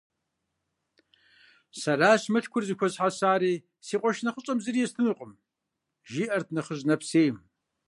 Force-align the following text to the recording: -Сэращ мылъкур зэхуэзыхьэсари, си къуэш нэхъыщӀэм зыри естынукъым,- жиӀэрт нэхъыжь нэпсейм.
-Сэращ 1.81 2.23
мылъкур 2.33 2.63
зэхуэзыхьэсари, 2.65 3.63
си 3.87 3.95
къуэш 4.01 4.17
нэхъыщӀэм 4.25 4.59
зыри 4.63 4.79
естынукъым,- 4.85 5.31
жиӀэрт 6.11 6.47
нэхъыжь 6.55 6.83
нэпсейм. 6.89 7.35